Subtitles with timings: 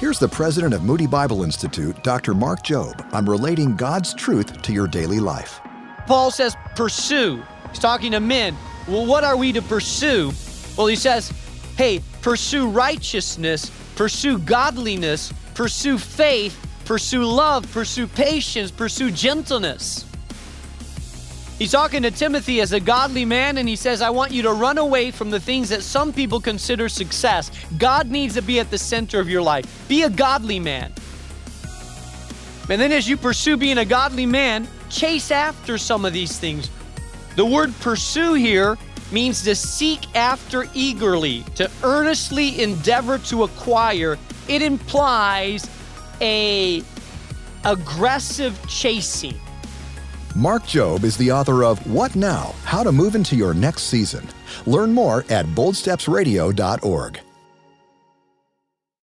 [0.00, 2.32] Here's the president of Moody Bible Institute, Dr.
[2.32, 5.60] Mark Jobe, on relating God's truth to your daily life.
[6.06, 7.42] Paul says, pursue.
[7.68, 8.56] He's talking to men.
[8.88, 10.32] Well, what are we to pursue?
[10.78, 11.30] Well, he says,
[11.76, 16.56] hey, pursue righteousness, pursue godliness, pursue faith,
[16.86, 20.06] pursue love, pursue patience, pursue gentleness.
[21.60, 24.52] He's talking to Timothy as a godly man, and he says, I want you to
[24.54, 27.50] run away from the things that some people consider success.
[27.76, 29.86] God needs to be at the center of your life.
[29.86, 30.90] Be a godly man.
[32.70, 36.70] And then, as you pursue being a godly man, chase after some of these things.
[37.36, 38.78] The word pursue here
[39.12, 44.16] means to seek after eagerly, to earnestly endeavor to acquire.
[44.48, 45.68] It implies
[46.22, 46.82] a
[47.64, 49.38] aggressive chasing.
[50.36, 52.54] Mark Jobe is the author of What Now?
[52.64, 54.26] How to Move into Your Next Season.
[54.64, 57.20] Learn more at boldstepsradio.org.